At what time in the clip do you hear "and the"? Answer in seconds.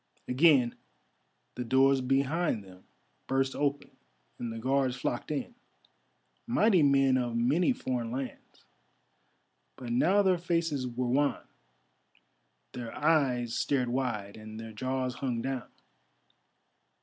4.39-4.57